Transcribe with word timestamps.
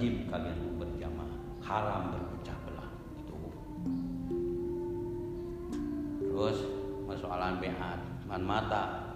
wajib 0.00 0.32
kalian 0.32 0.80
berjamaah 0.80 1.28
haram 1.60 2.08
berpecah 2.16 2.56
belah 2.64 2.88
itu 3.20 3.36
terus 6.24 6.58
persoalan 7.04 7.60
beat 7.60 7.76
man 8.24 8.40
mata. 8.40 9.12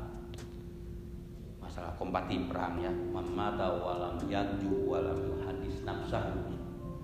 Masalah 1.57 1.97
kompati 1.97 2.37
perang 2.53 2.77
ya. 2.85 2.93
Man 2.93 3.33
mata 3.33 3.81
walam 3.81 4.21
yanju 4.29 4.85
walam 4.85 5.41
hadis 5.49 5.81
nafsahu. 5.89 6.53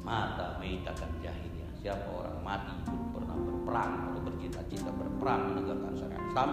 Mata 0.04 0.60
meitakan 0.60 1.16
jahiliyah. 1.24 1.72
Siapa 1.80 2.04
orang 2.04 2.36
mati 2.44 2.76
belum 2.84 3.16
pernah 3.16 3.36
berperang 3.40 3.92
atau 4.12 4.20
bercita-cita 4.28 4.92
berperang 4.92 5.56
menegakkan 5.56 5.96
syariat 5.96 6.20
Islam 6.28 6.50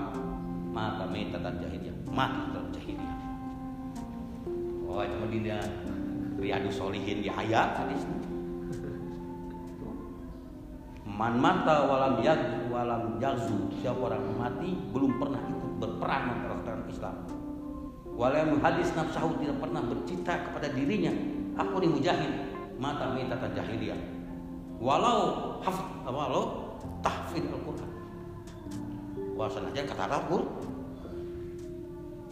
mata 0.72 1.04
meitakan 1.12 1.60
jahiliyah. 1.60 1.98
Mati 2.08 2.56
dalam 2.56 2.72
jahiliyah. 2.72 3.20
Oh 4.88 5.04
itu 5.04 5.44
dia 5.44 5.60
Riyadus 6.48 6.80
Solihin 6.80 7.20
di 7.20 7.28
ayat 7.28 7.76
hadis 7.76 8.08
Man 11.04 11.44
mata 11.44 11.84
walam 11.92 12.24
yag 12.24 12.72
walam 12.72 13.20
yazu 13.20 13.68
siapa 13.84 14.00
orang 14.00 14.32
mati 14.40 14.72
belum 14.96 15.20
pernah 15.20 15.44
ikut 15.44 15.72
berperang 15.82 16.24
mempertahankan 16.30 16.88
Islam. 16.88 17.16
Walam 18.16 18.62
hadis 18.64 18.94
nafsahu 18.96 19.36
tidak 19.42 19.58
pernah 19.60 19.82
bercita 19.82 20.34
kepada 20.46 20.72
dirinya 20.72 21.10
aku 21.58 21.84
ini 21.84 22.00
mujahid 22.00 22.32
mata 22.78 23.12
mitatan 23.12 23.50
jahiliyah. 23.52 24.00
Walau 24.78 25.58
haf 25.66 25.84
walau 26.06 26.78
tahfid 27.02 27.50
Al-Qur'an. 27.50 27.92
Wasan 29.36 29.74
aja 29.74 29.84
kata 29.90 30.06
Al-Qur'an. 30.06 30.48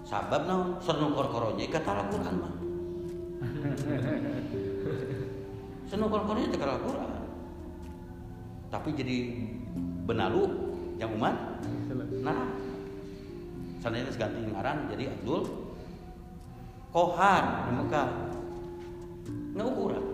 Sabab 0.06 0.46
naon 0.46 0.78
sernu 0.78 1.10
kor-koronya 1.12 1.66
kata 1.74 2.06
Al-Qur'an 2.06 2.38
mah. 2.38 2.65
Sernu 5.90 6.06
kor-koronya 6.10 6.54
kata 6.54 6.74
Al-Qur'an. 6.78 7.12
Tapi 8.74 8.90
jadi 8.98 9.18
benalu 10.06 10.44
yang 11.02 11.12
umat 11.20 11.36
nah 12.26 12.50
sana 13.84 14.02
ini 14.02 14.10
ganti 14.18 14.40
ngaran 14.50 14.90
jadi 14.90 15.14
Abdul 15.14 15.46
Kohar 16.90 17.70
di 17.70 17.72
Mekah. 17.76 18.10
Nggak 19.56 19.68
ukuran 19.68 20.06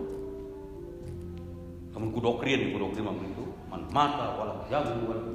kamu 1.92 2.08
kudokrin 2.16 2.72
kudokrin 2.72 3.04
mah 3.04 3.14
itu. 3.20 3.44
Man 3.68 3.82
mata 3.92 4.26
walau 4.40 4.64
jago 4.68 4.92
gitu. 4.96 5.32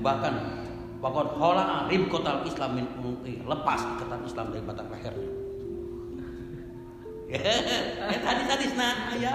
bahkan 0.00 0.34
bahkan 1.00 1.26
hola 1.40 1.88
rib 1.88 2.12
kotal 2.12 2.44
Islam 2.44 2.76
min 2.76 2.86
lepas 3.24 3.80
ikatan 3.96 4.20
Islam 4.28 4.46
dari 4.52 4.64
batang 4.64 4.88
lehernya 4.92 5.30
ya 8.12 8.18
tadi 8.20 8.42
tadi 8.44 8.66
nah 8.76 8.96
ya 9.16 9.34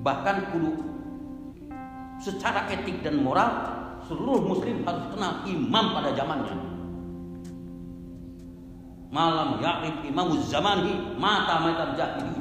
Bahkan 0.00 0.36
kudu 0.54 0.72
secara 2.22 2.70
etik 2.72 3.04
dan 3.04 3.20
moral 3.20 3.50
seluruh 4.08 4.48
muslim 4.48 4.80
harus 4.88 5.04
kenal 5.12 5.44
imam 5.44 5.86
pada 5.92 6.10
zamannya. 6.16 6.56
Malam 9.10 9.58
ya'rif 9.58 10.06
imamu 10.06 10.38
zamani 10.46 11.18
mata 11.18 11.60
mata 11.66 11.84
jahiliyah. 11.98 12.39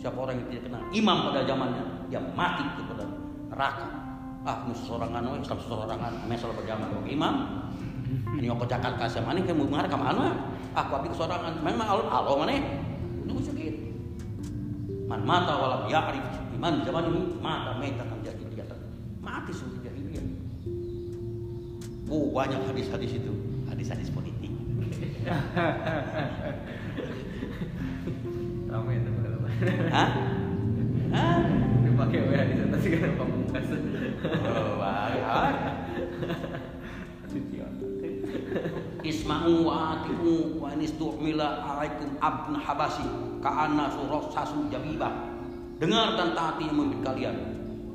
Siapa 0.00 0.16
orang 0.16 0.40
yang 0.40 0.48
tidak 0.48 0.62
kenal 0.72 0.82
imam 0.96 1.18
pada 1.28 1.44
zamannya, 1.44 1.84
dia 2.08 2.20
mati 2.32 2.64
kepada 2.72 3.04
neraka. 3.52 3.86
Ah, 4.48 4.64
mus 4.64 4.80
sorangan 4.88 5.20
we, 5.28 5.44
Islam 5.44 5.60
sorangan, 5.60 6.24
mesal 6.24 6.56
berjaman 6.56 6.88
imam. 7.04 7.34
Ini 8.40 8.48
apa 8.48 8.64
Jakarta 8.64 9.04
sama 9.04 9.36
ini 9.36 9.44
kamu 9.44 9.68
mengarah 9.68 9.92
ke 9.92 9.98
mana? 10.00 10.32
Aku 10.72 10.96
abdi 10.96 11.12
kesorangan. 11.12 11.60
Memang 11.60 11.84
alun 11.84 12.08
alo 12.08 12.40
mana? 12.40 12.56
Itu 13.28 13.36
sakit. 13.44 13.74
Man 15.04 15.26
mata 15.28 15.60
walam 15.60 15.84
ya'rif 15.90 16.24
iman 16.56 16.80
zaman 16.86 17.04
ini 17.12 17.20
mata 17.42 17.76
meta 17.76 18.00
kan 18.08 18.18
jahiliyah. 18.24 18.64
Mati 19.20 19.52
sudah 19.52 19.84
jahiliyah. 19.84 20.24
Oh 22.08 22.32
banyak 22.32 22.64
hadis-hadis 22.72 23.20
itu, 23.20 23.32
hadis-hadis 23.68 24.08
politik. 24.08 24.48
Itu 28.70 29.09
Hah? 29.92 30.10
Hah? 31.12 31.38
Dipakai 31.84 32.18
wa 32.24 32.44
di 32.48 32.54
sana 32.56 32.76
sih 32.80 32.90
kan 32.96 33.12
pamungkas. 33.20 33.68
Oh, 34.24 34.80
banyak. 34.80 35.76
Isma'u 39.00 39.64
wa 39.64 39.96
ati'u 39.96 40.60
wa 40.60 40.72
anistu'mila 40.72 41.60
alaikum 41.66 42.16
abn 42.20 42.56
habasi 42.56 43.04
ka'anna 43.44 43.92
surah 43.92 44.32
sasu 44.32 44.64
jabibah. 44.72 45.12
Dengar 45.80 46.16
dan 46.16 46.36
taati 46.36 46.68
yang 46.68 46.76
memimpin 46.76 47.00
kalian. 47.04 47.36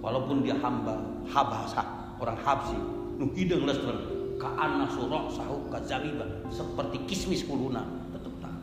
Walaupun 0.02 0.46
dia 0.46 0.58
hamba 0.62 1.02
habasa, 1.30 1.82
orang 2.22 2.38
habsi. 2.46 2.78
Nu 3.18 3.30
hidung 3.34 3.66
lestren. 3.66 3.98
Ka'anna 4.38 4.86
surah 4.90 5.34
sahu 5.34 5.70
kazabibah. 5.74 6.46
Seperti 6.54 7.10
kismis 7.10 7.42
kuluna. 7.46 7.86
Tetap 8.14 8.34
taat. 8.38 8.62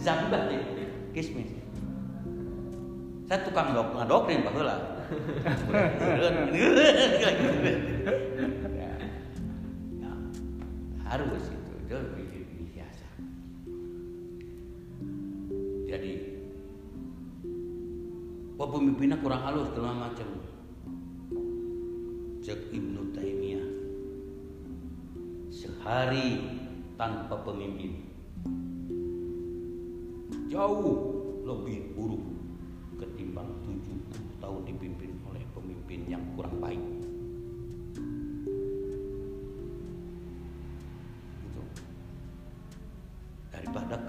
Zabibah 0.00 0.48
deh. 0.48 0.64
Kismis. 1.12 1.52
Saya 3.28 3.44
tukang 3.46 3.76
dok 3.76 3.94
ngadokrin 3.94 4.42
baheula. 4.42 5.00
Ya, 5.10 5.18
harus 11.10 11.42
itu 11.50 11.72
itu 11.82 11.96
lebih 11.98 12.46
biasa 12.70 13.06
jadi 15.90 16.12
pemimpinnya 18.54 19.18
kurang 19.18 19.42
halus 19.42 19.74
segala 19.74 20.06
macam 20.06 20.28
cek 22.46 22.70
Ibnu 22.70 23.10
Taimiyah 23.10 23.66
sehari 25.50 26.46
tanpa 26.94 27.42
pemimpin 27.42 28.09
jauh 30.60 30.92
lebih 31.40 31.96
buruk 31.96 32.20
ketimbang 33.00 33.48
70 33.64 34.44
tahun 34.44 34.60
dipimpin 34.68 35.16
oleh 35.24 35.40
pemimpin 35.56 36.04
yang 36.04 36.20
kurang 36.36 36.60
baik. 36.60 36.84
Itu. 41.40 41.64
Daripada 43.48 44.04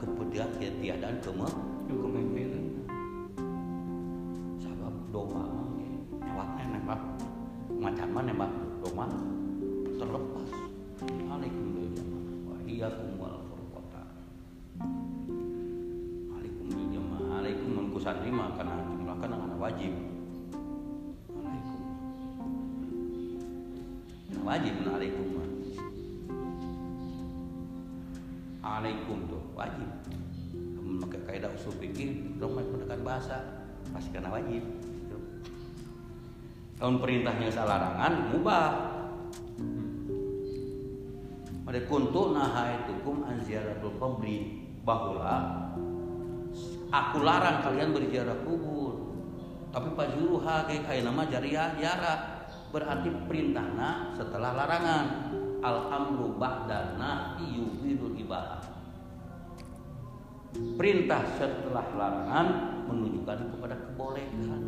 ketiadaan 0.59 1.23
kepemimpinan. 1.23 1.62
Sabab 1.88 2.31
bahasa 33.12 33.68
pasti 33.92 34.16
karena 34.16 34.31
wajib. 34.31 34.63
Gitu. 34.63 35.18
Kalau 36.80 37.04
perintahnya 37.04 37.52
salah 37.52 37.75
larangan, 37.75 38.13
mubah. 38.31 38.72
Pada 41.68 41.80
kuntu 41.92 42.31
nahaitukum 42.31 43.28
an 43.28 43.44
ziyaratul 43.44 43.96
qabri 44.00 44.63
bahula 44.84 45.68
aku 46.92 47.24
larang 47.24 47.63
kalian 47.63 47.92
berziarah 47.96 48.44
kubur. 48.44 49.12
Tapi 49.72 49.96
Pak 49.96 50.08
Juruha 50.19 50.68
kayak 50.68 50.84
kayak 50.84 51.04
nama 51.08 51.24
jariah 51.31 51.72
ziarah 51.80 52.19
berarti 52.75 53.08
perintahna 53.28 54.12
setelah 54.19 54.52
larangan. 54.56 55.06
Alhamdulillah 55.63 56.36
ba'da 56.36 56.80
nahi 57.00 57.56
yufidul 57.56 58.19
ibadah. 58.19 58.60
Perintah 60.75 61.24
setelah 61.40 61.88
larangan 61.96 62.48
menunjukkan 62.88 63.38
kepada 63.57 63.75
kebolehan. 63.78 64.62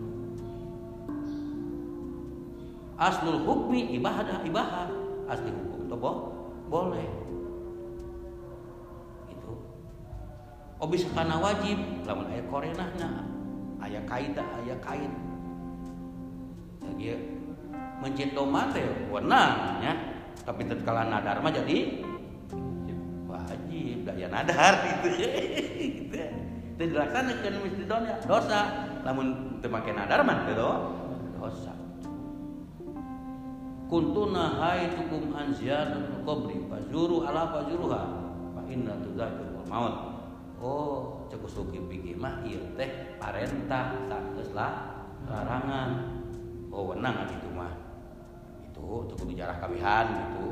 Aslul 2.98 3.42
hukmi 3.44 3.98
ibadah 3.98 4.46
ibadah. 4.46 4.90
Asli 5.26 5.50
hukum 5.50 5.90
itu 5.90 5.96
bo- 5.98 6.24
boleh. 6.70 7.10
Itu. 9.32 9.54
Obis 10.78 11.08
karena 11.12 11.40
wajib, 11.40 11.80
lamun 12.06 12.28
aya 12.30 12.44
korenahna, 12.52 13.10
aya 13.82 14.00
kaidah, 14.06 14.48
aya 14.62 14.76
kaid. 14.84 15.14
Jadi 16.84 17.34
mencit 18.04 18.36
doma 18.36 18.68
teh 18.76 18.84
wenang 19.08 19.80
ya 19.80 19.96
tapi 20.44 20.68
tatkala 20.68 21.08
nadar 21.08 21.40
mah 21.40 21.56
jadi 21.56 22.04
wajib 23.24 24.04
daya 24.04 24.28
nadar 24.28 24.74
itu 24.84 25.08
dilaksanakan 26.78 27.54
mesti 27.62 27.84
dosa 27.86 28.14
dosa. 28.26 28.62
Namun 29.04 29.60
teu 29.60 29.70
make 29.70 29.92
nadar 29.92 30.24
mah 30.26 30.48
dosa. 30.50 31.74
Kuntuna 33.92 34.58
haitukum 34.58 35.38
an 35.38 35.54
ziyaratul 35.54 36.26
qabri 36.26 36.58
fazuru 36.66 37.22
ala 37.30 37.54
fazuruha 37.54 38.02
fa 38.58 38.62
inna 38.66 38.98
tudzakirul 39.06 39.70
maut. 39.70 39.96
Oh 40.64 41.28
cek 41.30 41.44
usuki 41.44 41.78
pikir 41.92 42.18
mah 42.18 42.42
ieu 42.48 42.64
teh 42.74 43.20
parentah 43.22 43.94
sageus 44.10 44.50
lah 44.56 44.98
larangan. 45.30 46.10
Oh 46.74 46.90
wenang 46.90 47.28
gitu 47.30 47.54
mah. 47.54 47.70
Itu 48.66 49.14
kudu 49.14 49.38
jarah 49.38 49.62
kawihan 49.62 50.10
gitu. 50.10 50.46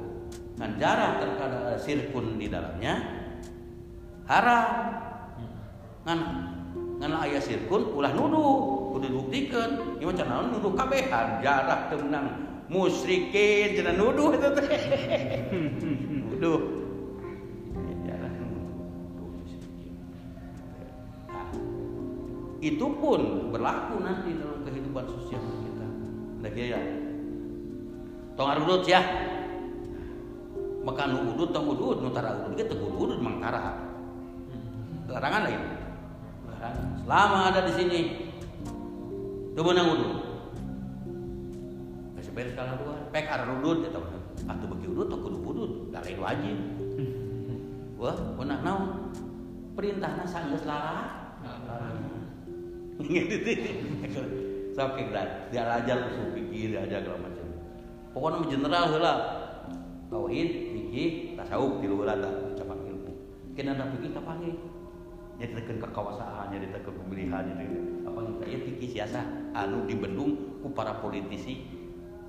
Kan 0.62 0.78
jarah 0.78 1.18
terkadang 1.18 1.82
sirkun 1.82 2.38
di 2.38 2.46
dalamnya. 2.46 3.02
Haram 4.30 5.01
ngan 6.02 6.20
ngan 6.98 7.12
aya 7.14 7.38
sirkun 7.42 7.94
ulah 7.94 8.14
nuduh 8.14 8.94
kudu 8.94 9.06
dibuktikan 9.10 9.70
ieu 10.02 10.10
mah 10.10 10.16
cenah 10.18 10.50
nuduh 10.50 10.74
kabehan 10.74 11.42
jarah 11.46 11.90
teu 11.90 12.02
menang 12.02 12.26
musyrikin 12.70 13.78
cenah 13.78 13.94
nuduh 13.98 14.34
itu 14.34 14.50
teh 14.58 14.68
nuduh 16.34 16.82
Nah, 21.32 21.48
itu 22.60 22.86
pun 23.02 23.50
berlaku 23.50 24.04
nanti 24.04 24.36
dalam 24.36 24.62
kehidupan 24.68 25.06
sosial 25.10 25.42
kita. 25.42 25.88
Udah 26.44 26.52
ya. 26.54 26.82
Tong 28.36 28.50
arudut 28.52 28.84
ya. 28.86 29.02
Maka 30.82 31.08
nu 31.10 31.34
udut 31.34 31.50
tong 31.56 31.72
udut, 31.72 32.04
nu 32.04 32.10
tara 32.14 32.46
udut 32.46 32.54
ge 32.58 32.68
teu 32.70 32.78
udut. 32.78 33.18
Larangan 35.12 35.42
lain. 35.50 35.81
Larangan. 36.62 37.02
Selama 37.02 37.38
ada 37.50 37.66
di 37.66 37.74
sini 37.74 38.00
teu 39.58 39.66
meunang 39.66 39.88
udut. 39.98 40.14
Geus 42.22 42.30
beres 42.38 42.54
kala 42.54 42.78
dua, 42.78 43.10
pek 43.10 43.26
arudut 43.26 43.90
eta 43.90 43.98
mah. 43.98 44.22
Atuh 44.46 44.70
beuki 44.70 44.88
udut 44.94 45.10
teu 45.10 45.18
kudu 45.18 45.38
udut, 45.42 45.72
da 45.90 46.06
lain 46.06 46.22
wajib. 46.22 46.58
Wah, 47.98 48.18
beunang 48.38 48.62
naon? 48.62 49.10
Perintahna 49.74 50.26
sanggeus 50.30 50.62
larangan. 50.70 51.42
Sok 54.78 54.90
kira 54.96 55.52
dia 55.52 55.68
ajar 55.68 55.98
usul 56.14 56.32
pikir 56.38 56.78
aja 56.78 57.02
segala 57.02 57.28
macam. 57.28 57.46
Pokoknya 58.14 58.40
general 58.48 58.86
heula. 58.94 59.14
Tauhid, 60.12 60.76
fikih, 60.76 61.40
tasawuf 61.40 61.80
tilu 61.80 62.04
tah 62.04 62.20
cabang 62.60 62.84
ilmu. 62.84 63.16
Kena 63.56 63.80
ada 63.80 63.88
fikih 63.96 64.12
kapangi? 64.12 64.52
Nyaritakeun 65.42 65.82
kekuasaan, 65.82 66.54
nyaritakeun 66.54 66.96
pemilihan, 67.02 67.42
nyaritakeun 67.50 68.06
apa 68.06 68.20
kita 68.22 68.46
ya 68.46 68.60
fikih 68.62 68.90
siasa 68.94 69.20
anu 69.58 69.90
dibendung 69.90 70.62
ku 70.62 70.70
para 70.70 71.02
politisi 71.02 71.66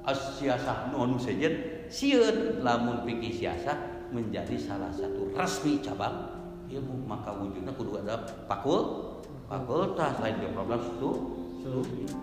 siasah 0.09 0.89
nu 0.89 1.21
sejen 1.21 1.85
sieun. 1.93 2.65
Lamun 2.65 3.05
fikih 3.05 3.37
siasa 3.37 3.77
menjadi 4.09 4.57
salah 4.57 4.89
satu 4.89 5.29
resmi 5.37 5.85
cabang 5.85 6.41
ilmu 6.73 7.05
maka 7.05 7.37
wujudnya 7.37 7.77
kudu 7.77 8.01
ada 8.01 8.25
fakul 8.49 9.13
fakultas. 9.45 10.17
Lain 10.25 10.41
dia 10.41 10.49
problem 10.57 10.81
itu 10.81 11.11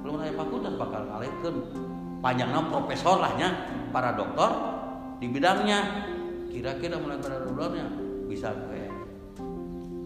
belum 0.01 0.19
ada 0.19 0.33
fakultas 0.33 0.73
bakal 0.73 1.05
ngalihkan 1.05 1.53
panjangnya 2.19 2.61
profesor 2.67 3.21
lahnya 3.21 3.49
para 3.93 4.17
dokter 4.17 4.49
di 5.21 5.29
bidangnya. 5.29 5.79
Kira-kira 6.49 6.97
mulai 6.97 7.21
pada 7.21 7.45
dokternya 7.45 7.85
bisa 8.25 8.51
gue 8.51 8.78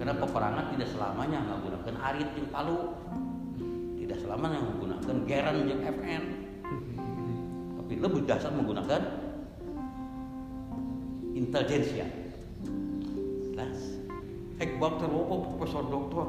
karena 0.04 0.20
peperangan 0.20 0.76
tidak 0.76 0.90
selamanya 0.92 1.40
menggunakan 1.48 1.96
arit 2.12 2.28
yang 2.36 2.52
palu. 2.52 2.92
Tidak 3.96 4.20
selamanya 4.20 4.60
menggunakan 4.60 5.16
geren 5.24 5.64
yang 5.64 5.80
FN 5.80 6.24
tapi 7.80 7.94
lebih 8.04 8.28
dasar 8.28 8.52
menggunakan 8.52 9.00
intelijensia 11.32 12.04
jelas. 13.48 13.80
Hek 14.60 14.76
dokter 14.76 15.08
apa 15.08 15.36
profesor 15.40 15.88
dokter 15.88 16.28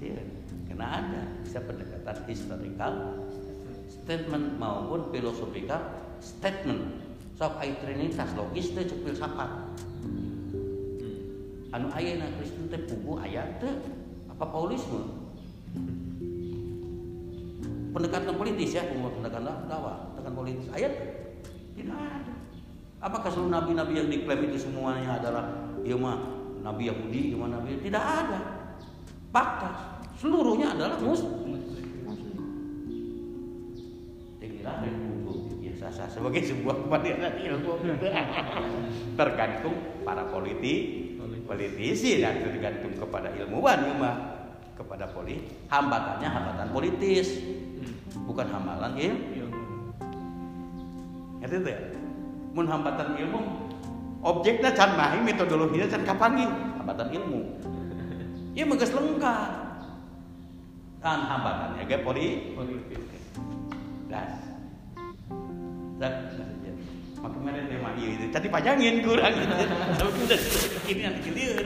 sih 0.00 0.16
kena 0.72 0.88
ada. 0.88 1.20
Bisa 1.44 1.60
pendekatan 1.68 2.16
historical 2.32 2.92
statement 3.92 4.56
maupun 4.56 5.12
filosofikal 5.12 5.84
statement. 6.24 6.96
Sok 7.36 7.60
aya 7.60 7.76
trinitas 7.84 8.32
logis 8.32 8.72
teh 8.72 8.88
filsafat 9.04 9.65
anu 11.76 11.92
aya 11.92 12.16
na 12.16 12.26
Kristen 12.40 12.72
teh 12.72 12.80
pugu 12.88 13.20
aya 13.20 13.44
teh 13.60 13.68
apa 14.32 14.44
Paulisme? 14.48 15.28
Pendekatan 17.92 18.36
politis 18.36 18.76
ya 18.76 18.84
pendekatan 18.88 19.68
dakwah 19.68 20.16
pendekatan 20.16 20.32
politis. 20.32 20.66
Ayat 20.72 20.92
tidak 21.76 22.00
ada. 22.00 22.34
Apakah 23.04 23.28
seluruh 23.28 23.52
nabi-nabi 23.52 23.92
yang 24.00 24.08
diklaim 24.08 24.48
itu 24.48 24.68
semuanya 24.68 25.20
adalah 25.20 25.44
ya 25.84 25.96
mah 25.96 26.16
nabi 26.64 26.88
Yahudi 26.88 27.32
ya 27.32 27.36
mah 27.36 27.48
nabi 27.52 27.76
tidak 27.84 28.04
ada. 28.04 28.40
Fakta 29.28 30.00
seluruhnya 30.16 30.72
adalah 30.72 30.96
muslim. 30.96 31.60
Tinggal 34.40 34.76
biasa 35.60 35.86
sah 35.92 36.08
sebagai 36.08 36.40
sebuah 36.40 36.88
kepaniran 36.88 37.36
ilmu. 37.36 37.72
Tergantung 39.20 39.76
para 40.04 40.24
politi 40.28 41.05
politisi 41.46 42.20
dan 42.20 42.42
tergantung 42.42 42.92
kepada 42.98 43.32
ilmuwan 43.38 43.78
ya 43.86 43.94
mah 43.96 44.16
kepada 44.76 45.08
politik 45.08 45.46
hambatannya 45.72 46.28
hambatan 46.28 46.68
politis 46.74 47.40
bukan 48.26 48.46
hambalan 48.50 48.92
ilmu 48.98 49.36
itu 51.46 51.70
ya? 51.70 51.78
Mun 52.52 52.66
hambatan 52.66 53.14
ilmu 53.14 53.40
objeknya 54.24 54.74
can 54.74 54.98
mahi 54.98 55.22
metodologinya 55.22 55.86
can 55.86 56.02
kapangi? 56.02 56.46
Hambatan 56.82 57.08
ilmu. 57.14 57.40
Mah 58.56 58.76
geus 58.80 58.92
lengkap. 58.96 59.50
Kan 61.04 61.18
hambatannya 61.28 61.86
ge 61.86 61.96
poli 62.02 62.56
politik 62.56 63.00
gas. 64.10 64.34
Dan 65.96 66.12
Maka 67.16 67.42
iya 67.96 68.08
itu. 68.16 68.24
Tadi 68.30 68.46
pajangin 68.52 69.02
kurang 69.02 69.32
gitu. 69.34 69.54
Tapi 69.96 70.18
udah 70.24 70.40
ini 70.88 71.00
nanti 71.02 71.20
keliru. 71.24 71.64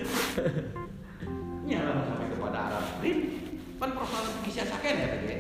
Ya 1.67 1.83
sampai 2.07 2.27
kepada 2.31 2.59
Arab 2.71 2.85
Spring. 2.97 3.21
Kan 3.81 3.91
persoalan 3.97 4.35
kisah 4.47 4.67
saken 4.67 4.95
ya 4.97 5.07
tadi. 5.15 5.35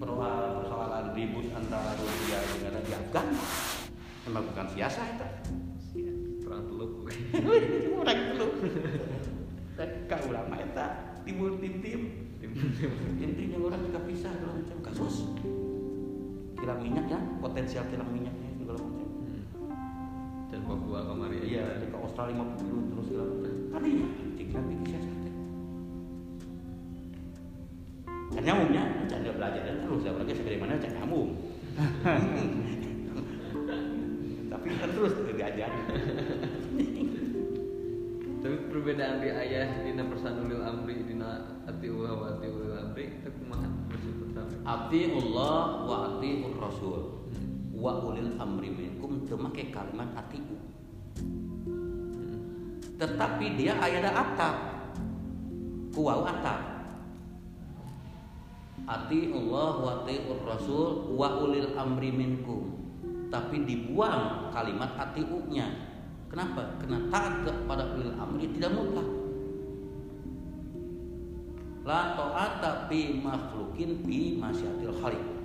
Persoalan 0.00 0.50
persoalan 0.64 1.04
ribut 1.12 1.46
antara 1.52 1.92
Rusia 1.98 2.38
dengan 2.56 2.82
di 2.82 2.92
Afgan. 2.94 3.26
Memang 4.28 4.44
bukan 4.52 4.66
siasa 4.72 5.02
itu. 5.16 5.28
perang 6.46 6.66
teluk 6.66 7.06
Orang 8.02 8.18
itu. 8.34 8.46
Kak 9.80 10.20
ulama 10.28 10.60
eta 10.60 11.14
timbul 11.24 11.56
tim-tim 11.62 12.30
intinya 13.20 13.58
orang 13.60 13.80
juga 13.86 14.00
pisah 14.04 14.32
segala 14.34 14.52
macam 14.58 14.78
kasus 14.82 15.14
kilang 16.58 16.80
minyak 16.82 17.06
ya 17.08 17.20
potensial 17.40 17.84
kilang 17.88 18.08
macam 18.10 18.34
dan 20.50 20.66
Papua 20.66 21.06
kemarin 21.06 21.46
iya 21.46 21.78
ke 21.78 21.94
Australia 21.94 22.42
50 22.42 22.66
dulu 22.66 22.82
terus 22.90 23.06
segala 23.06 23.30
macam 23.30 23.86
iya 23.86 24.02
anjing 24.02 24.50
tapi 24.50 24.74
kisah 24.82 25.02
sakit 25.06 25.34
kan 28.34 28.42
nyamumnya 28.42 28.82
jangan 29.06 29.22
dia 29.22 29.38
belajar 29.38 29.62
dan 29.62 29.86
terus 29.86 30.02
saya 30.02 30.18
lagi 30.18 30.34
segede 30.34 30.58
mana 30.58 30.74
jangan 30.82 31.06
nyamum 31.06 31.38
tapi 34.50 34.66
kan 34.74 34.90
terus 34.90 35.14
diajar 35.30 35.70
tapi 38.40 38.56
perbedaan 38.72 39.20
di 39.22 39.28
ayah 39.30 39.68
dina 39.86 40.02
persanulil 40.08 40.64
amri 40.66 41.06
dina 41.06 41.62
ati 41.68 41.92
wa 41.92 42.08
wa 42.10 42.26
ati 42.34 42.48
ulil 42.48 42.72
amri 42.72 43.20
itu 43.20 43.28
kumaha? 43.36 43.68
Maksud 43.92 44.16
pertama? 44.16 44.48
Ati 44.64 45.12
Allah 45.12 45.84
wa 45.84 45.96
ati 46.08 46.48
Rasul 46.56 47.19
wa 47.80 48.04
ulil 48.04 48.36
amri 48.36 48.68
minkum 48.68 49.24
teu 49.24 49.40
kalimat 49.72 50.12
atiu 50.12 50.60
tetapi 53.00 53.56
dia 53.56 53.80
aya 53.80 54.04
da 54.04 54.12
atap. 54.12 54.56
Kuwau 55.96 56.28
atap. 56.28 56.60
Ati 58.84 59.32
Allah 59.32 59.72
wa 59.80 59.90
ati 60.04 60.20
Rasul 60.44 61.16
wa 61.16 61.40
ulil 61.40 61.72
amri 61.80 62.12
minkum. 62.12 62.76
Tapi 63.32 63.64
dibuang 63.64 64.52
kalimat 64.52 64.92
atiu-nya 65.00 65.70
kenapa? 66.26 66.76
karena 66.82 66.98
taat 67.08 67.46
kepada 67.46 67.94
ulil 67.96 68.12
amri 68.20 68.50
tidak 68.52 68.74
mutlak. 68.74 69.08
La 71.86 72.12
ta'ata 72.18 72.90
fi 72.90 73.16
makhlukin 73.22 74.04
fi 74.04 74.36
masyiatil 74.36 74.94
khaliq 75.00 75.39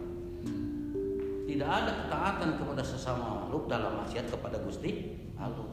Tidak 1.45 1.69
ada 1.69 1.93
ketaatan 1.93 2.57
kepada 2.57 2.81
sesama 2.81 3.45
makhluk 3.45 3.69
dalam 3.69 4.01
maksiat 4.01 4.33
kepada 4.33 4.57
Gusti 4.65 5.13
Allah. 5.37 5.69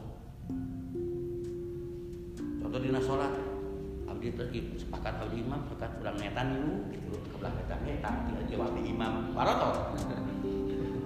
Contoh 2.61 2.77
dina 2.77 3.01
salat, 3.01 3.33
abdi 4.05 4.29
sepakat 4.77 5.17
abdi 5.17 5.41
imam 5.41 5.65
sepakat 5.65 5.97
urang 5.97 6.13
netan 6.21 6.53
dulu 6.53 6.93
gitu 6.93 7.17
ke 7.25 7.35
belah 7.41 7.57
netan 7.57 7.81
netan 7.89 8.13
dia 8.29 8.45
jawab 8.53 8.77
imam 8.77 9.33
baroto. 9.33 9.97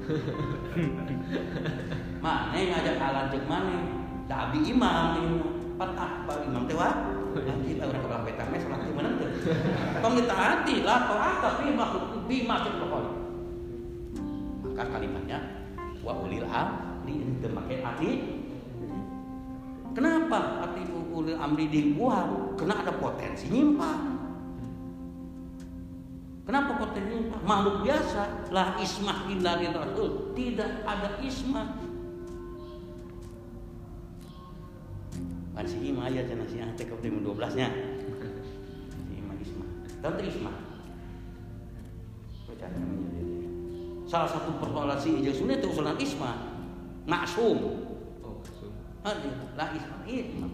Mana 2.24 2.60
ngajak 2.60 3.00
alat 3.00 3.32
cek 3.32 3.48
mana? 3.48 3.80
Da 4.28 4.52
abdi 4.52 4.68
imam 4.68 5.16
ini 5.16 5.40
patah 5.80 6.28
bagi 6.28 6.52
imam 6.52 6.68
teh 6.68 6.76
wah. 6.76 7.08
Nanti 7.40 7.80
urang 7.80 7.96
ke 7.96 8.04
belah 8.04 8.22
netan 8.28 8.52
salat 8.52 8.84
di 8.84 8.92
mana? 8.92 9.16
Tong 10.04 10.16
ditaati 10.20 10.76
lah 10.84 11.08
taat 11.08 11.36
tapi 11.40 11.72
makhluk 11.72 12.28
bi 12.28 12.44
maksud 12.44 12.84
pokoknya 12.84 13.17
maka 14.78 14.94
kalimatnya 14.94 15.42
wa 16.06 16.14
ulil 16.22 16.46
amri 16.46 17.18
itu 17.18 17.50
pakai 17.50 17.78
hati 17.82 18.12
kenapa 19.98 20.62
hati 20.62 20.86
ulil 20.94 21.34
amri 21.34 21.66
dibuang? 21.66 22.54
Karena 22.54 22.86
ada 22.86 22.94
potensi 22.94 23.50
nyimpang 23.50 24.22
kenapa 26.46 26.78
potensi 26.78 27.10
nyimpang 27.10 27.42
makhluk 27.42 27.90
biasa. 27.90 28.54
Lah 28.54 28.78
ismah 28.78 29.26
illa 29.34 29.58
rasul 29.58 30.38
tidak 30.38 30.86
ada 30.86 31.18
ismah. 31.26 31.74
Kan 35.58 35.66
si 35.66 35.90
Ima 35.90 36.06
ya 36.14 36.22
jangan 36.22 36.46
si 36.46 36.62
Ante 36.62 36.86
ke 36.86 36.94
12 37.02 37.34
nya 37.58 37.74
si 38.94 39.14
Ima 39.18 39.34
Ismah. 39.42 39.68
Tante 40.06 40.22
Ismah. 40.22 40.54
Bacaan 42.46 42.78
namanya 42.78 43.27
salah 44.08 44.30
satu 44.32 44.56
persoalan 44.58 44.98
si 44.98 45.20
ijazah 45.20 45.44
sunnah 45.44 45.56
itu 45.60 45.68
usulan 45.70 45.98
isma. 46.00 46.32
Maksum. 47.08 47.58
Oh, 48.24 48.36
lah 49.56 49.70
isma. 49.76 49.96
Isma 50.08 50.48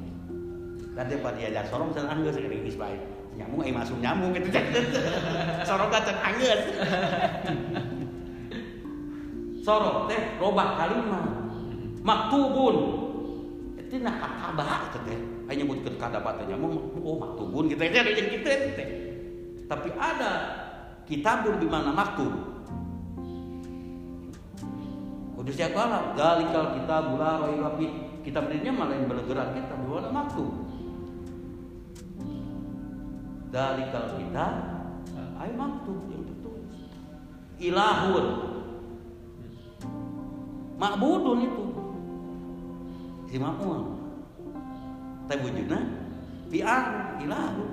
dan 0.93 1.09
dia 1.09 1.17
pada 1.25 1.37
diajak 1.41 1.65
sorong 1.73 1.89
dan 1.93 2.05
anggus 2.05 2.37
sekali 2.37 2.69
isma. 2.69 2.93
Nyamuk 3.33 3.65
eh 3.65 3.73
masuk 3.73 3.97
nyamuk 3.97 4.37
gitu. 4.37 4.53
Sorong 5.69 5.89
kacang 5.89 6.21
anggus 6.21 6.61
sorong 9.65 10.05
teh 10.05 10.21
robah 10.37 10.77
kalimat 10.77 11.49
maktubun. 12.05 12.75
Itu 13.81 14.05
nak 14.05 14.21
katabah 14.21 14.85
itu 14.85 14.99
teh. 15.09 15.19
Hanya 15.49 15.65
nyebutkan 15.65 15.93
kadabat 15.97 16.33
teh 16.37 16.45
nyamuk. 16.45 16.77
Oh 17.01 17.17
maktubun 17.17 17.73
gitu. 17.73 17.81
Ada 17.81 18.05
yang 18.05 18.29
gitu 18.37 18.49
teh. 18.77 18.87
Tapi 19.65 19.89
ada 19.97 20.31
kitabun 21.09 21.57
di 21.57 21.65
mana 21.65 21.89
maktub 21.89 22.52
Kudus 25.43 25.59
siapa 25.59 25.91
lah, 25.91 26.15
galikal 26.15 26.71
kita 26.79 26.95
bula 27.11 27.35
roi 27.43 27.59
wapi 27.59 27.87
kita 28.23 28.39
berinya 28.47 28.71
malah 28.79 28.95
yang 28.95 29.11
bergerak 29.11 29.51
kita 29.51 29.75
berwarna 29.75 30.07
maktub. 30.07 30.47
Galikal 33.51 34.15
kita, 34.23 34.47
ay 35.43 35.51
maktub 35.51 35.99
yang 36.07 36.23
tertulis. 36.23 36.71
Ilahun, 37.59 38.25
makbudun 40.79 41.39
itu, 41.43 41.65
si 43.27 43.35
makmul. 43.35 43.99
Tapi 45.27 45.43
wujudnya, 45.43 45.79
biar 46.47 46.83
ilahun, 47.19 47.71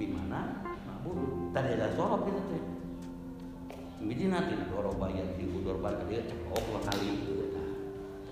di 0.00 0.08
mana 0.08 0.64
makbudun. 0.88 1.52
Tadi 1.52 1.68
ada 1.76 1.92
sorok 1.92 2.24
kita 2.32 2.40
nanti 4.00 4.54
doro 4.72 4.96
bayar 4.96 5.28
di 5.36 5.44
udor 5.44 5.76
bayar 5.84 6.00
dia 6.08 6.24
cekok 6.24 6.56
dua 6.56 6.80
kali 6.88 7.08
gitu. 7.20 7.32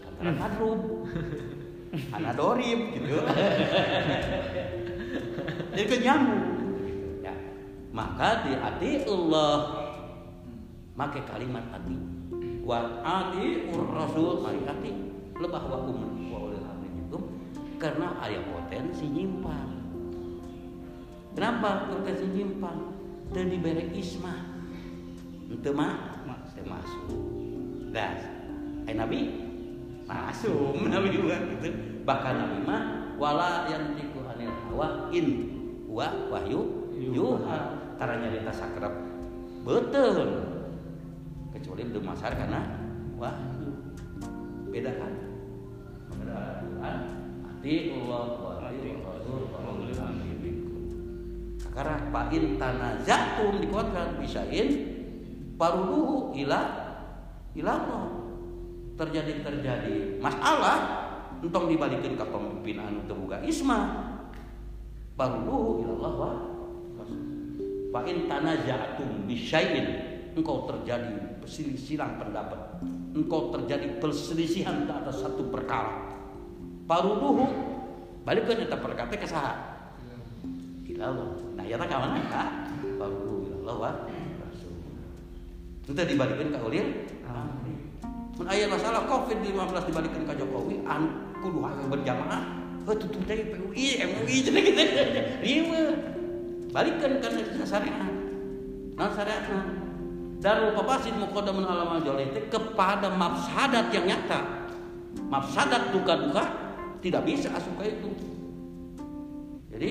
Antara 0.08 0.32
kadrub, 0.40 0.80
anak 2.16 2.32
dorib 2.40 2.80
gitu. 2.96 3.20
Jadi 5.76 5.94
nyambung. 6.00 6.44
Ya. 7.20 7.34
Maka 7.92 8.48
di 8.48 8.52
hati 8.56 8.90
Allah 9.04 9.56
make 10.96 11.20
kalimat 11.28 11.64
hati 11.70 11.96
wa 12.64 13.04
ati 13.04 13.70
rasul 13.72 14.42
mari 14.42 14.60
hati 14.66 14.92
lebah 15.38 15.64
wa 15.68 15.78
umur 15.87 16.10
wa 16.32 16.38
ulil 16.50 16.64
amri 16.64 16.90
karena 17.78 18.16
ayat 18.25 18.42
potensi 18.48 19.06
nyimpang. 19.06 19.78
Kenapa 21.37 21.87
potensi 21.87 22.26
nyimpang? 22.26 22.98
Dan 23.28 23.52
diberi 23.52 23.92
ismah 23.94 24.57
itu 25.48 25.70
mah 25.72 26.24
masuk. 26.68 27.16
Das 27.88 28.20
eh 28.84 28.92
nabi? 28.92 29.48
Masuk. 30.04 30.76
Nabi 30.92 31.08
juga 31.12 31.36
gitu. 31.36 31.68
Bahkan 32.04 32.34
nabi 32.36 32.58
mah 32.64 32.82
wala 33.20 33.68
yang 33.68 33.92
diku 33.92 34.24
anil 34.24 34.52
hawa 34.68 35.12
in 35.12 35.28
wa 35.88 36.08
wahyu 36.32 36.92
yuha. 36.92 37.58
Karena 37.96 38.28
nyarita 38.28 38.52
sakrab 38.52 38.94
betul. 39.64 40.48
Kecuali 41.52 41.82
di 41.88 42.00
masar 42.00 42.36
karena 42.36 42.64
wahyu. 43.16 43.72
Beda 44.68 44.92
kan? 44.96 45.12
Beda. 46.12 46.40
Kan 46.80 46.98
hati 47.44 47.90
Allah 47.90 48.24
wa 48.38 48.52
Rasul 48.62 49.50
wa 49.50 49.76
ulil 49.76 49.98
amri 49.98 50.32
minkum 50.38 50.88
pa 52.14 52.30
in 52.30 52.54
tanazatum 52.54 53.58
dikuatkan 53.58 54.16
bisain 54.22 54.97
paruduhu 55.58 56.38
ila 56.38 56.60
ilallah 57.58 58.06
terjadi 58.94 59.42
terjadi 59.42 60.22
masalah 60.22 61.06
entong 61.42 61.70
dibalikin 61.70 62.14
ke 62.18 62.24
pemimpinan 62.24 63.06
terbuka 63.06 63.42
isma. 63.42 63.78
Paruduhu 65.18 65.82
ilallah 65.82 66.12
wa 66.14 66.30
fa 67.90 68.00
in 68.06 68.30
tanaza'tum 68.30 69.26
bisyai'in 69.26 69.86
engkau 70.38 70.70
terjadi 70.70 71.42
perselisihan 71.42 72.18
pendapat. 72.22 72.78
Engkau 73.18 73.50
terjadi 73.50 73.98
perselisihan 73.98 74.86
ke 74.86 74.92
atas 74.94 75.26
satu 75.26 75.50
perkara. 75.50 76.14
Paruduhu 76.86 77.50
balikan 78.22 78.62
eta 78.62 78.78
perkara 78.78 79.10
ke 79.10 79.26
saha. 79.26 79.54
Ilallah 80.86 81.34
nah 81.54 81.64
ya 81.66 81.74
tak 81.78 81.90
kawan 81.90 82.18
ka 82.30 82.42
paruduhu 82.98 83.46
ilallah 83.46 83.76
wa 83.78 83.90
itu 85.88 85.97
dibalikin 85.97 86.52
ke 86.52 86.59
ulil 86.61 86.88
Mun 88.38 88.47
aya 88.47 88.71
masalah 88.71 89.02
Covid-19 89.11 89.50
dibalikin 89.90 90.23
ke 90.23 90.33
Jokowi 90.38 90.87
an 90.87 91.35
kudu 91.42 91.59
hayang 91.59 91.90
berjamaah. 91.90 92.42
Heuh 92.87 92.95
tutup 92.95 93.26
teh 93.26 93.50
PUI, 93.50 93.99
MUI 93.99 94.37
jadi 94.47 94.61
gitu. 94.62 94.83
Rieu. 95.42 95.90
Balikeun 96.71 97.18
kan 97.18 97.35
syariat. 97.66 98.14
Nah 98.95 99.11
syariatna. 99.11 99.61
Darul 100.38 100.71
papasid 100.78 101.18
muqaddamun 101.18 101.66
ala 101.66 101.99
majali 101.99 102.30
kepada 102.47 103.11
mafsadat 103.11 103.90
yang 103.90 104.07
nyata. 104.07 104.71
Mafsadat 105.26 105.90
duka-duka 105.90 106.47
tidak 107.02 107.26
bisa 107.26 107.50
asup 107.59 107.75
ke 107.75 107.99
itu. 107.99 108.11
Jadi 109.75 109.90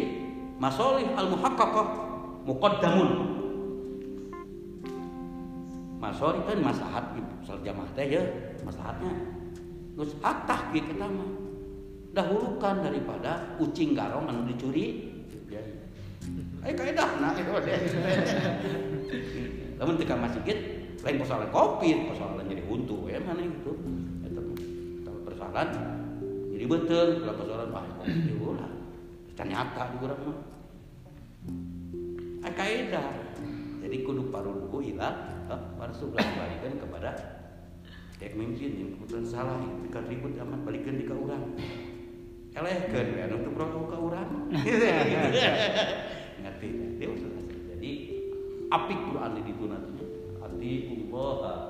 masolih 0.55 1.11
al 1.19 1.27
muhaqqaqah 1.35 1.87
muqaddamun 2.47 3.36
masori 6.07 6.39
kan 6.47 6.55
maslahat 6.63 7.03
sal 7.43 7.59
jamaah 7.59 7.91
teh 7.91 8.07
ya 8.07 8.23
maslahatnya. 8.63 9.11
Terus 9.99 10.15
atah 10.23 10.71
gitu 10.71 10.95
mah. 10.95 11.11
Dahulukan 12.15 12.81
daripada 12.81 13.59
ucing 13.59 13.91
garong 13.91 14.25
anu 14.31 14.47
dicuri. 14.47 15.11
Ya 15.51 15.59
eh 16.67 16.73
kaedah 16.75 17.23
nah 17.23 17.31
lamun 19.77 19.95
teu 19.95 20.17
masjid 20.19 20.57
lain 21.05 21.15
persoalan 21.21 21.47
covid 21.53 21.97
persoalan 22.11 22.43
jadi 22.49 22.63
huntu 22.65 23.07
ya 23.11 23.19
mana 23.21 23.43
gitu. 23.45 23.77
Itu 24.25 24.41
persoalan 25.23 25.67
jadi 26.51 26.65
betul 26.65 27.21
kalau 27.23 27.35
persoalan 27.37 27.69
ah 27.71 27.85
covid 28.01 28.35
ulah 28.41 28.71
ternyata 29.37 29.93
di 29.93 29.97
urang 30.01 30.21
mah. 30.25 30.39
Kaidah 32.57 33.13
jadi 33.85 34.01
kudu 34.01 34.33
paruduhu 35.47 35.79
ila 35.79 35.87
Rasul 35.87 36.11
balikan 36.11 36.73
kepada 36.75 37.11
kayak 38.19 38.33
mimpin 38.35 38.71
yang 38.75 38.89
kebetulan 38.97 39.25
salah 39.25 39.55
ketika 39.61 39.99
ribut 40.09 40.33
amat 40.35 40.59
balikan 40.67 40.99
di 40.99 41.05
ke 41.07 41.13
orang 41.13 41.55
elehkan 42.57 43.05
ya 43.13 43.29
untuk 43.29 43.53
berapa 43.53 43.77
ke 43.77 43.97
orang 43.97 44.29
ngerti 46.41 46.67
dia 46.97 47.07
jadi 47.69 47.91
apik 48.73 48.99
Quran 49.13 49.31
di 49.37 49.41
itu 49.45 49.63
nanti 49.69 50.05
ati 50.41 50.73
Allah 51.13 51.61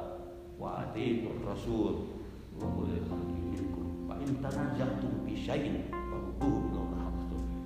wa 0.55 0.69
ati 0.87 1.27
Rasul 1.43 2.15
wa 2.55 2.67
ulil 2.79 3.03
amri 3.11 3.41
minkum 3.51 4.07
fa 4.07 4.15
in 4.23 4.39
tanaza'tum 4.39 5.27
fi 5.27 5.33
syai'in 5.35 5.91
farudduhu 5.91 6.71
ila 6.71 6.79
Allah 6.87 7.11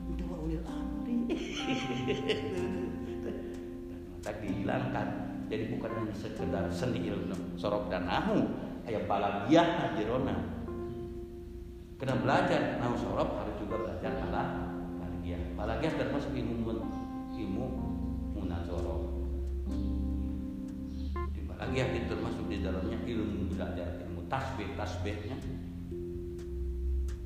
itu 0.09 0.23
wa 0.25 0.37
ulil 0.41 0.65
amri. 0.65 1.17
Tak 4.21 4.37
dihilangkan 4.37 5.20
jadi 5.51 5.67
bukan 5.75 5.91
hanya 5.91 6.15
sekedar 6.15 6.71
seni 6.71 7.11
ilmu 7.11 7.59
sorok 7.59 7.91
dan 7.91 8.07
nahu 8.07 8.47
aya 8.87 9.03
balagiah 9.03 9.91
jerona 9.99 10.31
kena 11.99 12.15
belajar 12.23 12.79
nahu 12.79 12.95
sorok 12.95 13.43
harus 13.43 13.55
juga 13.59 13.75
belajar 13.83 14.15
bala 14.23 14.43
balagiah 14.95 15.43
balagiah 15.59 15.91
termasuk 15.99 16.31
ilmu 16.31 16.79
ilmu 17.35 17.65
munazoroh 18.31 19.11
di 21.35 21.41
balagiah 21.43 21.87
itu 21.99 22.07
termasuk 22.07 22.47
di 22.47 22.63
dalamnya 22.63 22.97
ilmu 23.03 23.51
belajar 23.51 24.07
ilmu 24.07 24.23
tasbih 24.31 24.71
tasbihnya. 24.79 25.35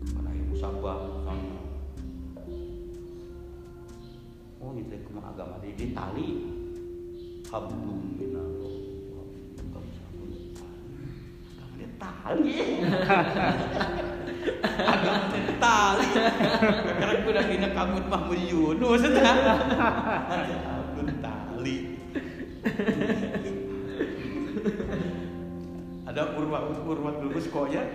Pada 0.06 0.30
ilmu 0.34 0.56
sabah 0.58 0.98
misalnya. 1.22 1.58
Oh 4.62 4.74
itu 4.74 4.98
agama 5.22 5.62
di 5.62 5.94
tali 5.94 6.30
hablum 7.56 8.20
minallah 8.20 8.68
di 11.80 11.88
tali 11.96 12.56
agama 14.84 15.40
tali 15.56 16.10
karena 17.00 17.14
gue 17.16 17.32
udah 17.32 17.46
kena 17.48 17.70
kabut 17.72 18.06
Mahmud 18.12 18.40
Yunus 18.44 19.08
hablum 20.68 21.08
tali 21.24 21.96
ada 26.12 26.22
urwa 26.36 26.60
urwatul 26.84 27.32
muskoya 27.32 27.88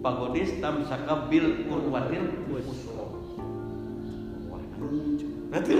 pagodis 0.00 0.56
tamsaka 0.56 1.28
bil 1.28 1.68
urwatil 1.68 2.48
wah 4.48 4.64
lucu 4.80 5.28
Nanti 5.48 5.72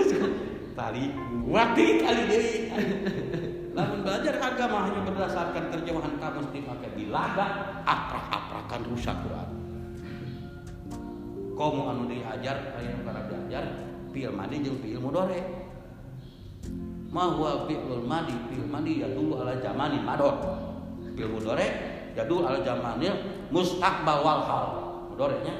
tali 0.78 1.10
wati 1.50 1.86
tali 1.98 2.22
deui. 2.30 2.58
Lamun 3.74 4.06
belajar 4.06 4.38
agama 4.38 4.86
hanya 4.86 5.02
berdasarkan 5.06 5.70
terjemahan 5.74 6.14
kamus 6.18 6.46
dipakai 6.50 6.90
bilaga, 6.98 7.46
aprak-aprakan 7.86 8.82
rusak 8.90 9.14
Quran. 9.22 9.50
Kamu 11.58 11.80
anu 11.90 12.06
diajar, 12.06 12.74
aya 12.78 12.94
para 13.02 13.26
diajar, 13.26 13.64
fi'il 14.14 14.34
madi 14.34 14.62
jeung 14.62 14.78
fi'il 14.82 14.98
mudhari. 14.98 15.42
Ma 17.14 17.34
huwa 17.34 17.70
fi'il 17.70 18.02
madi, 18.02 18.34
fi'il 18.50 18.66
madi 18.66 19.02
ya 19.02 19.10
dulu 19.14 19.42
ala 19.42 19.58
zamani 19.62 19.98
mador. 20.02 20.34
Fi'il 21.14 21.30
mudhari 21.30 21.66
ya 22.18 22.26
dulu 22.26 22.46
ala 22.46 22.58
zamanil 22.66 23.14
mustaqbal 23.54 24.26
wal 24.26 24.42
hal. 24.42 24.66
Mudharinya 25.14 25.54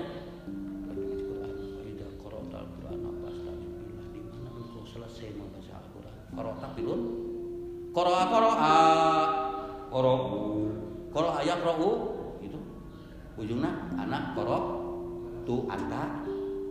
Koroa 7.98 8.30
koroa 8.30 8.78
Koro'u 9.90 10.38
Koro'a 11.10 11.42
ya 11.42 11.58
koro'u 11.58 11.90
Itu 12.38 12.54
Ujungnya 13.34 13.90
anak 13.98 14.38
korok 14.38 14.64
Tu 15.42 15.66
anta 15.66 16.22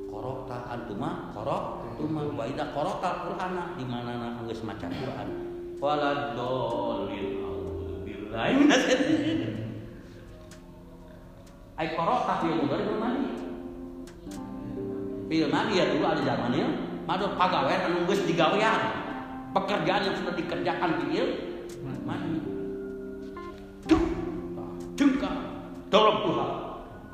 Korokta 0.07 0.71
antuma 0.71 1.35
Korok 1.35 1.83
Tuma. 1.99 2.31
Waida 2.31 2.71
korokta 2.71 3.27
Qur'ana 3.27 3.75
Di 3.75 3.83
mana 3.83 4.15
anak 4.15 4.47
Nggak 4.47 4.55
semacam 4.55 4.89
Qur'an. 4.95 5.27
Waladolin 5.83 7.27
Alhamdulillah 7.43 8.47
Ay 11.75 11.87
korokta 11.91 12.33
Fil 12.39 12.55
mudari 12.55 12.83
Fil 12.87 12.99
madi. 13.03 13.27
Fil 15.27 15.47
madi 15.51 15.73
ya 15.75 15.91
dulu 15.91 16.07
ada 16.07 16.23
zamannya 16.23 16.67
Madur 17.03 17.35
pagawai 17.35 17.75
Anu 17.83 18.07
geus 18.07 18.23
digawean 18.23 18.96
pekerjaan 19.57 20.01
yang 20.05 20.15
sudah 20.21 20.33
dikerjakan 20.37 20.91
di 21.01 21.17
mandi. 22.05 22.37
Duh 23.89 24.03
jengka 24.93 25.31
tolong 25.89 26.19
Tuhan 26.29 26.51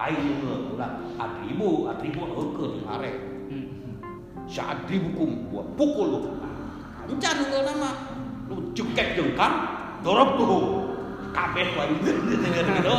ayo 0.04 0.20
ulah 0.76 0.92
atribu 1.16 1.88
atribu 1.88 2.22
heukeun 2.28 2.72
di 2.76 2.82
are. 2.84 3.12
Saadribukum 4.44 5.50
buat 5.50 5.68
pukul 5.80 6.08
lu. 6.20 6.20
Encan 7.08 7.34
nunggu 7.40 7.60
nama 7.64 7.90
lu 8.52 8.76
cekek 8.76 9.16
jengkang 9.16 9.56
dorok 10.04 10.30
tuh. 10.36 10.64
Kabeh 11.34 11.68
wae. 11.74 11.90
Gitu 12.04 12.98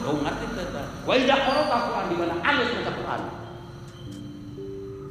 Kau 0.00 0.16
ngerti 0.16 0.46
teh. 0.56 0.66
Wa 1.04 1.12
idza 1.12 1.36
qara'ta 1.36 1.76
Qur'an 1.88 2.04
di 2.08 2.16
mana. 2.18 2.34
Alus 2.40 2.68
baca 2.72 2.92
Qur'an. 2.92 3.20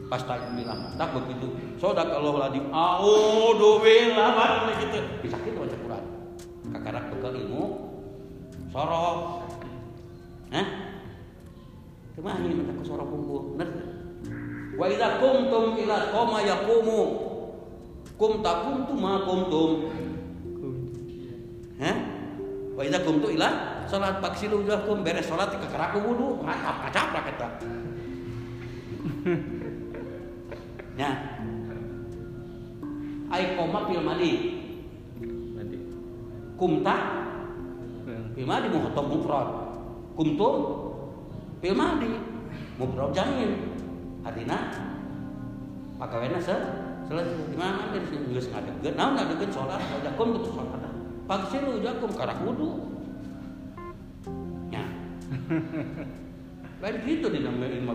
Pas 0.10 0.26
tak 0.26 0.42
bilang, 0.58 0.90
tak 0.98 1.14
begitu. 1.14 1.54
Sodakallahu 1.78 2.42
ladim. 2.42 2.66
A'udzu 2.74 3.78
billah 3.78 4.30
baru 4.34 4.74
gitu. 4.82 5.00
Bisa 5.22 5.38
gitu 5.46 5.62
baca 5.62 5.78
Quran. 5.78 6.04
Kakarak 6.74 7.14
bekal 7.14 7.38
ilmu 7.38 7.64
sorok. 8.74 9.46
Hah? 10.50 10.68
Ke 12.18 12.20
mana 12.26 12.42
ini 12.42 12.66
ke 12.66 12.82
sorok 12.82 13.06
kumpul? 13.06 13.54
Bener? 13.54 13.70
Wa 14.82 14.90
idza 14.90 15.22
kumtum 15.22 15.78
ila 15.78 15.98
qoma 16.10 16.42
yaqumu 16.42 17.02
kum 18.18 18.42
takum 18.42 18.90
tu 18.90 18.98
ma 18.98 19.22
kumtum. 19.30 19.94
Hah? 21.78 21.98
Wa 22.74 22.82
idza 22.82 23.06
kumtu 23.06 23.30
ila 23.38 23.86
salat 23.86 24.18
paksilu 24.26 24.66
kum 24.66 25.06
beres 25.06 25.30
salat 25.30 25.54
kakarak 25.54 26.02
wudu 26.02 26.42
ngacap 26.42 26.90
kacap 26.90 27.14
kita. 27.30 27.50
Ya. 31.00 31.16
Ai 33.32 33.56
koma 33.56 33.88
fil 33.88 34.04
madi. 34.04 34.32
Madi. 35.56 35.78
Kumta 36.60 36.96
fil 38.36 38.44
madi 38.44 38.68
muhatab 38.68 39.08
mufrad. 39.08 39.48
Kumtum 40.20 40.56
fil 41.64 41.72
madi. 41.72 42.20
Mufrad 42.76 43.16
jamin. 43.16 43.80
Artinya 44.28 44.60
pagawena 45.96 46.44
se? 46.44 46.56
Selesai 47.08 47.48
di 47.48 47.56
mana? 47.56 47.96
Dari 47.96 48.04
sini. 48.12 48.36
Geus 48.36 48.52
ngadegeun 48.52 48.94
naon 49.00 49.16
ngadegeun 49.16 49.52
salat 49.56 49.80
ada 49.80 50.12
kum 50.20 50.36
kudu 50.36 50.52
salat 50.52 50.84
pagsilu 51.30 51.78
jakum 51.86 52.10
karak 52.18 52.42
wudu 52.42 52.90
ya 54.74 54.82
lain 56.82 56.96
gitu 57.06 57.30
di 57.30 57.46
namanya 57.46 57.78
ilmu 57.78 57.94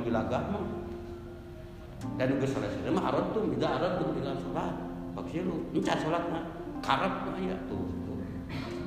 dan 2.14 2.26
juga 2.30 2.46
selesai 2.46 2.90
mah 2.94 3.04
arad 3.10 3.26
tuh 3.34 3.42
tidak 3.58 3.70
arad 3.80 3.92
tuh 3.98 4.08
dengan 4.14 4.36
sholat. 4.38 4.74
Baksilu 5.14 5.56
encan 5.74 5.98
sholat 5.98 6.24
mah. 6.30 6.44
Karep 6.84 7.14
mah 7.26 7.38
ya 7.42 7.56
tuh 7.66 7.84
tuh. 8.04 8.18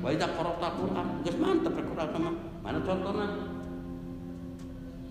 Wa 0.00 0.08
idza 0.14 0.30
qara'ta 0.32 0.68
Qur'an 0.78 1.06
geus 1.26 1.36
mantep 1.36 1.74
Qur'an 1.76 2.08
mah. 2.16 2.34
Mana 2.64 2.78
contohnya 2.84 3.26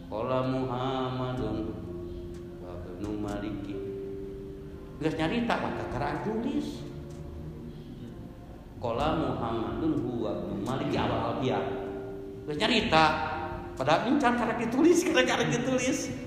Qala 0.07 0.39
Muhammadun 0.47 1.57
ibnu 2.63 3.09
Maliki. 3.19 3.75
Geus 4.97 5.15
nyarita 5.19 5.53
maka 5.61 5.83
karaan 5.93 6.17
tulis 6.25 6.81
Qala 8.81 9.07
Muhammadun 9.19 9.93
huwa 10.01 10.31
ibnu 10.41 10.55
Maliki 10.65 10.95
awal 10.97 11.37
alfiah 11.37 11.87
geus 12.47 12.57
nyarita 12.63 13.05
padahal 13.75 14.07
encan 14.07 14.39
karek 14.39 14.57
ditulis 14.65 15.03
karek 15.11 15.51
ditulis 15.51 16.26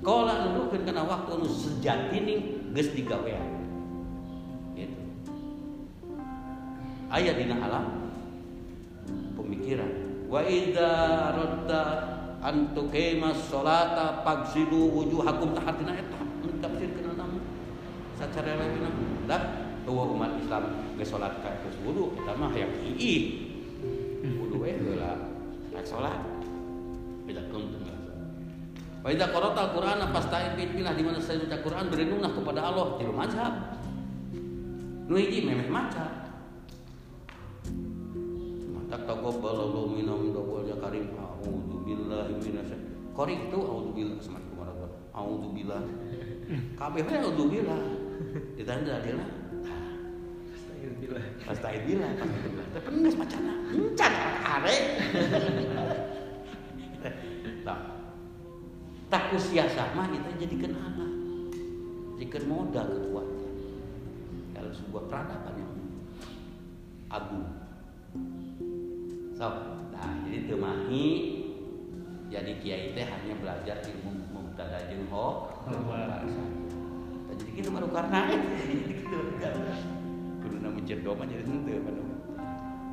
Kala 0.00 0.48
nuduhkeun 0.48 0.88
kana 0.88 1.04
waktu 1.04 1.28
anu 1.36 1.44
sejatini 1.44 2.34
geus 2.72 2.88
digawean. 2.96 3.44
Gitu. 4.72 5.00
Aya 7.12 7.36
dina 7.36 7.60
alam 7.60 8.08
pemikiran. 9.36 9.92
Wa 10.30 10.40
idza 10.46 10.90
radda 11.36 11.82
an 12.40 12.72
tuqima 12.72 13.36
sholata 13.36 14.24
fagsilu 14.24 14.88
wujuhakum 14.88 15.52
tahatina 15.52 15.92
eta 15.92 16.16
tafsirkeun 16.64 17.16
namun 17.20 17.44
sacara 18.16 18.56
lain 18.56 18.84
dah 19.28 19.42
tuwa 19.84 20.12
umat 20.16 20.40
Islam 20.40 20.96
geus 20.96 21.12
salat 21.12 21.44
ka 21.44 21.60
geus 21.60 21.76
wudu 21.84 22.16
eta 22.16 22.32
mah 22.40 22.48
hayang 22.56 22.72
iih. 22.88 23.52
Wudu 24.40 24.64
we 24.64 24.72
heula 24.76 25.28
rek 25.76 25.84
salat. 25.84 26.24
Beda 27.28 27.44
kuntung 27.52 27.79
Wa 29.00 29.08
idza 29.08 29.32
qara'ta 29.32 29.72
al-Qur'ana 29.72 30.12
fasta'in 30.12 30.60
billah 30.60 30.92
di 30.92 31.00
mana 31.00 31.16
saya 31.16 31.40
baca 31.40 31.56
Quran 31.64 31.88
berlindunglah 31.88 32.36
kepada 32.36 32.60
Allah 32.68 33.00
tilu 33.00 33.16
mazhab. 33.16 33.80
Nu 35.08 35.16
hiji 35.16 35.48
memeh 35.48 35.72
maca. 35.72 36.04
Mata 38.76 38.96
taqabbalallahu 39.08 39.96
minna 39.96 40.12
min 40.20 40.36
ya 40.68 40.76
karim. 40.76 41.16
A'udzu 41.16 41.76
billahi 41.88 42.36
minasy 42.44 42.76
Qori 43.16 43.48
itu 43.48 43.56
a'udzu 43.56 43.90
billah 43.96 44.16
sama 44.20 44.38
kumaha 44.52 44.84
A'udzu 45.16 45.48
billah. 45.56 45.80
Kabeh 46.76 47.00
we 47.00 47.12
a'udzu 47.16 47.44
billah. 47.48 47.80
Ditanda 48.60 49.00
dia 49.00 49.16
lah. 49.16 49.28
Pasta'in 50.52 50.92
billah, 51.00 51.24
pasta'in 51.48 51.82
billah. 51.88 52.10
Tapi 52.76 52.88
geus 53.00 53.16
macana. 53.16 53.52
Encan 53.72 54.12
arek. 54.44 54.80
Tah 57.64 57.80
tak 59.10 59.34
usia 59.34 59.66
sama 59.66 60.06
kita 60.06 60.30
jadikan 60.38 60.72
anak. 60.78 61.12
Jadikan 62.16 62.46
modal 62.46 62.86
kekuatan. 62.86 63.54
Dalam 64.54 64.72
sebuah 64.72 65.04
peradaban 65.10 65.54
yang 65.58 65.74
agung. 67.10 67.48
So 69.34 69.50
nah 69.90 70.10
jadi 70.24 70.46
temahi 70.46 71.06
jadi 72.30 72.52
kiai 72.62 72.94
teh 72.94 73.02
hanya 73.02 73.34
belajar 73.42 73.82
ilmu 73.82 74.30
mubtada 74.30 74.86
jeung 74.86 75.10
ho. 75.10 75.50
Jadi 77.34 77.50
kitu 77.58 77.68
baru 77.74 77.90
karena 77.90 78.30
jadi 78.62 78.94
kitu 78.94 79.18
karena 79.42 79.74
kuduna 80.38 80.68
mencendom 80.70 81.18
aja 81.18 81.34
jadi 81.34 81.58
teu 81.66 81.78
pada 81.82 82.02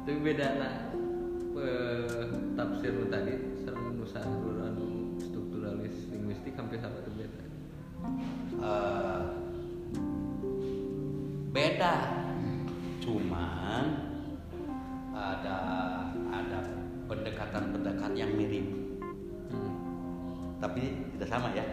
Tapi 0.08 0.20
beda 0.24 0.48
na 0.56 0.70
tafsir 2.56 2.96
tadi 3.12 3.34
sareng 3.62 4.00
nu 4.00 4.87
hampir 6.68 6.84
sama 6.84 7.00
tuh 7.00 7.16
beda. 7.16 7.44
Eh, 8.60 9.24
beda. 11.56 11.96
Cuman 13.00 13.84
ada 15.16 15.58
ada 16.28 16.60
pendekatan-pendekatan 17.08 18.14
yang 18.20 18.36
mirip. 18.36 18.68
Hmm. 19.48 19.72
tapi 20.60 21.08
tidak 21.16 21.32
sama 21.32 21.56
ya? 21.56 21.64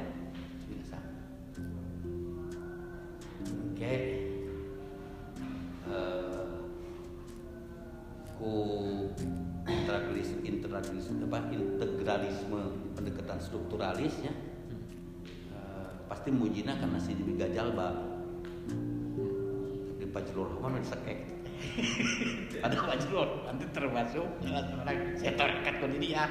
Tidak 0.63 0.87
sama. 0.87 1.11
Oke. 3.75 3.95
Eh, 5.91 6.47
ku 8.39 8.51
integralisme 9.67 10.39
integralisme 10.47 11.19
apa 11.27 11.51
integralisme 11.51 12.61
pendekatan 12.95 13.43
strukturalisnya 13.43 14.31
eh, 14.31 14.54
pasti 16.25 16.41
mujina 16.41 16.73
karena 16.81 16.97
si 16.97 17.13
Dewi 17.21 17.37
Gajal 17.37 17.77
ba 17.77 17.93
Fajrul 20.09 20.57
Rahman 20.57 20.81
udah 20.81 20.89
sekek 20.89 21.21
ada 22.65 22.73
Fajrul 22.81 23.45
nanti 23.45 23.69
termasuk 23.77 24.25
orang 24.41 25.21
saya 25.21 25.37
terangkat 25.37 25.85
ke 25.85 25.87
dia. 26.01 26.25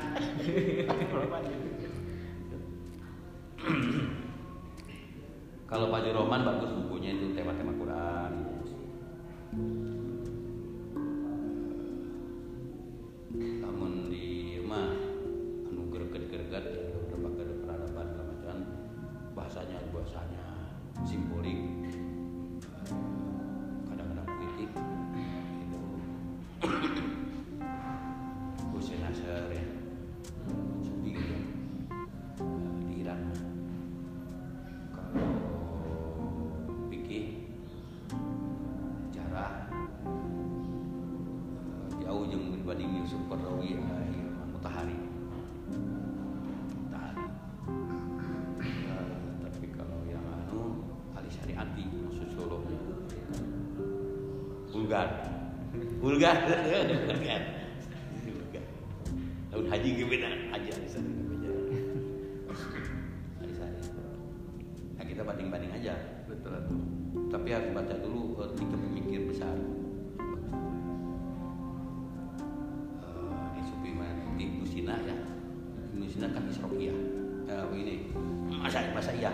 Kalau 5.70 5.94
Pak 5.94 6.10
Roman 6.10 6.42
bagus 6.42 6.74
bukunya 6.74 7.14
itu 7.14 7.38
tema-tema 7.38 7.78
Quran. 7.78 8.23
Vulgar. 54.94 55.10
Vulgar. 56.06 56.38
Vulgar. 57.18 57.42
Tahun 59.50 59.66
haji 59.70 59.90
gimana 59.98 60.30
haji 60.54 60.70
Ali 60.70 60.88
Syariati 60.90 61.46
Ali 63.42 63.54
Syariati 63.54 63.90
nah 64.94 65.06
kita 65.06 65.22
banding-banding 65.26 65.74
aja. 65.74 65.98
Betul. 66.30 66.62
Tapi 67.34 67.48
harus 67.50 67.70
baca 67.74 67.94
dulu 68.06 68.38
eh, 68.46 68.50
tiga 68.54 68.78
pemikir 68.78 69.26
besar. 69.30 69.58
Eh, 73.02 73.46
di 73.58 73.62
Supiman 73.66 74.38
di 74.38 74.46
Ibnu 74.46 74.66
Sina 74.70 74.94
ya. 75.02 75.18
Ibnu 75.94 76.06
Sina 76.06 76.30
kan 76.30 76.46
Isroqiyah 76.50 76.98
eh, 77.50 77.66
ini 77.74 78.14
masa 78.62 78.86
masa 78.94 79.10
iya 79.18 79.34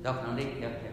Dok, 0.00 0.16
nanti 0.24 0.44
ya, 0.64 0.70
ya. 0.72 0.89